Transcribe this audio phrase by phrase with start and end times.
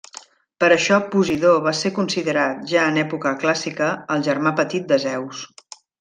[0.61, 5.43] Per això Posidó va ser considerat, ja en època clàssica, el germà petit de Zeus.